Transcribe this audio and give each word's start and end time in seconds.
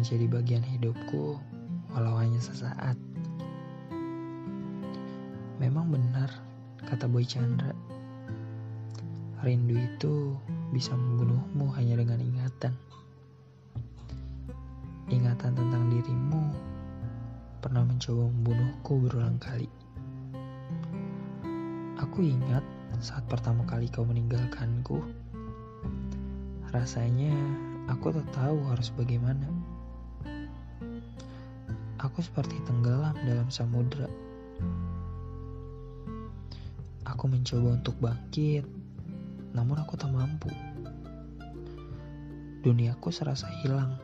menjadi 0.00 0.26
bagian 0.26 0.64
hidupku, 0.66 1.38
walau 1.94 2.18
hanya 2.18 2.42
sesaat. 2.42 2.98
Memang 5.62 5.86
benar, 5.86 6.26
kata 6.82 7.06
Boy 7.06 7.22
Chandra. 7.22 7.70
Rindu 9.46 9.78
itu 9.78 10.34
bisa 10.74 10.90
membunuhmu 10.98 11.70
hanya 11.78 12.02
dengan 12.02 12.18
ingatan. 12.18 12.74
Ingatan 15.14 15.54
tentang 15.54 15.84
dirimu 15.94 16.42
pernah 17.62 17.86
mencoba 17.86 18.26
membunuhku 18.34 19.06
berulang 19.06 19.38
kali. 19.38 19.70
Aku 22.02 22.26
ingat 22.26 22.66
saat 22.98 23.22
pertama 23.30 23.62
kali 23.62 23.86
kau 23.86 24.02
meninggalkanku, 24.02 24.98
rasanya 26.74 27.36
aku 27.86 28.12
tak 28.12 28.28
tahu 28.34 28.58
harus 28.68 28.90
bagaimana. 28.92 29.46
Aku 32.00 32.24
seperti 32.24 32.56
tenggelam 32.64 33.16
dalam 33.24 33.48
samudera. 33.52 34.08
Aku 37.08 37.28
mencoba 37.28 37.76
untuk 37.76 37.96
bangkit, 38.00 38.64
namun 39.52 39.76
aku 39.80 39.96
tak 40.00 40.12
mampu. 40.12 40.48
Duniaku 42.60 43.08
serasa 43.08 43.48
hilang, 43.60 43.96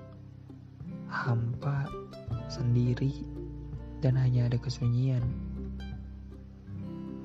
hampa, 1.09 1.89
sendiri, 2.49 3.13
dan 4.05 4.17
hanya 4.21 4.49
ada 4.49 4.61
kesunyian. 4.61 5.25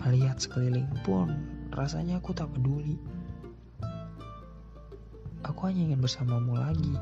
Melihat 0.02 0.40
sekeliling 0.40 0.90
pun, 1.06 1.36
rasanya 1.76 2.20
aku 2.20 2.32
tak 2.34 2.52
peduli. 2.56 2.96
Aku 5.42 5.66
hanya 5.66 5.90
ingin 5.90 6.02
bersamamu 6.02 6.54
lagi. 6.54 6.94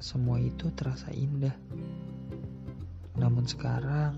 Semua 0.00 0.40
itu 0.40 0.72
terasa 0.72 1.12
indah. 1.12 1.52
Namun 3.20 3.44
sekarang, 3.44 4.16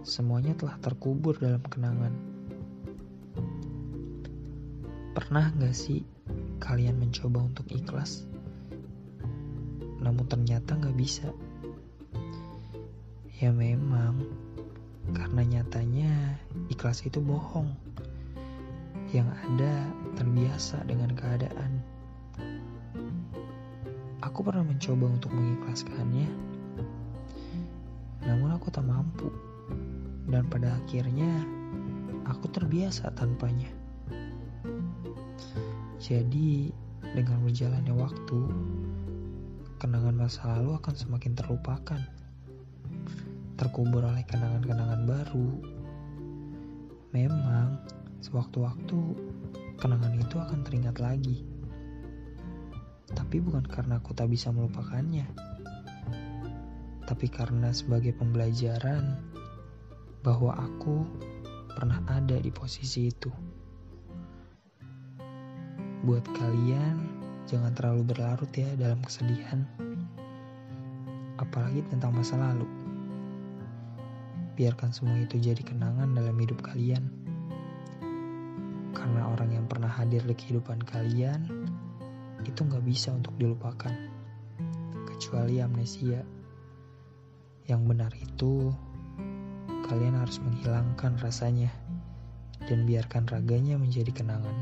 semuanya 0.00 0.56
telah 0.56 0.80
terkubur 0.80 1.36
dalam 1.36 1.60
kenangan. 1.68 2.16
Pernah 5.12 5.52
gak 5.60 5.76
sih 5.76 6.00
kalian 6.64 6.96
mencoba 6.96 7.44
untuk 7.44 7.68
ikhlas? 7.68 8.24
Namun 10.00 10.24
ternyata 10.32 10.80
gak 10.80 10.96
bisa. 10.96 11.28
Ya 13.36 13.52
memang, 13.52 14.24
karena 15.12 15.44
nyatanya 15.44 16.40
ikhlas 16.72 17.04
itu 17.04 17.20
bohong. 17.20 17.91
Yang 19.12 19.28
ada 19.44 19.74
terbiasa 20.16 20.80
dengan 20.88 21.12
keadaan. 21.12 21.84
Aku 24.24 24.40
pernah 24.40 24.64
mencoba 24.64 25.12
untuk 25.12 25.36
mengikhlaskannya, 25.36 26.30
namun 28.24 28.56
aku 28.56 28.72
tak 28.72 28.88
mampu 28.88 29.28
dan 30.32 30.48
pada 30.48 30.80
akhirnya 30.80 31.44
aku 32.24 32.48
terbiasa 32.48 33.12
tanpanya. 33.12 33.68
Jadi, 36.02 36.72
dengan 37.14 37.44
berjalannya 37.44 37.94
waktu, 37.94 38.40
kenangan 39.78 40.16
masa 40.18 40.56
lalu 40.56 40.74
akan 40.80 40.94
semakin 40.94 41.32
terlupakan, 41.36 42.00
terkubur 43.60 44.02
oleh 44.06 44.24
kenangan-kenangan 44.26 45.02
baru. 45.06 45.50
Memang, 47.14 47.78
sewaktu-waktu 48.22 48.98
kenangan 49.82 50.14
itu 50.14 50.38
akan 50.38 50.62
teringat 50.62 51.02
lagi, 51.02 51.42
tapi 53.12 53.42
bukan 53.42 53.66
karena 53.66 53.98
aku 53.98 54.14
tak 54.14 54.30
bisa 54.30 54.54
melupakannya, 54.54 55.26
tapi 57.04 57.26
karena 57.26 57.74
sebagai 57.74 58.14
pembelajaran 58.14 59.18
bahwa 60.22 60.54
aku 60.54 61.02
pernah 61.74 61.98
ada 62.06 62.38
di 62.38 62.54
posisi 62.54 63.10
itu. 63.10 63.32
Buat 66.06 66.26
kalian, 66.34 66.98
jangan 67.50 67.74
terlalu 67.74 68.14
berlarut 68.14 68.50
ya 68.54 68.70
dalam 68.78 69.02
kesedihan, 69.02 69.66
apalagi 71.42 71.82
tentang 71.90 72.14
masa 72.14 72.38
lalu. 72.38 72.70
Biarkan 74.54 74.94
semua 74.94 75.18
itu 75.18 75.42
jadi 75.42 75.58
kenangan 75.58 76.14
dalam 76.14 76.36
hidup 76.38 76.60
kalian, 76.62 77.08
hadir 79.92 80.24
di 80.24 80.34
kehidupan 80.36 80.80
kalian 80.88 81.44
itu 82.42 82.60
nggak 82.66 82.82
bisa 82.82 83.14
untuk 83.14 83.32
dilupakan, 83.38 83.94
kecuali 85.06 85.62
amnesia. 85.62 86.20
Yang 87.70 87.82
benar 87.86 88.12
itu 88.18 88.74
kalian 89.86 90.18
harus 90.18 90.42
menghilangkan 90.42 91.16
rasanya 91.22 91.70
dan 92.66 92.84
biarkan 92.84 93.24
raganya 93.30 93.78
menjadi 93.78 94.10
kenangan. 94.12 94.56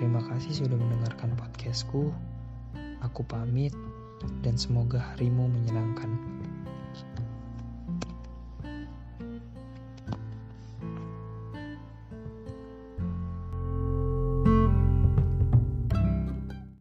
Terima 0.00 0.24
kasih 0.24 0.64
sudah 0.64 0.80
mendengarkan 0.80 1.36
podcastku. 1.36 2.08
Aku 3.04 3.20
pamit 3.28 3.76
dan 4.40 4.56
semoga 4.56 4.96
harimu 5.12 5.44
menyenangkan. 5.44 5.99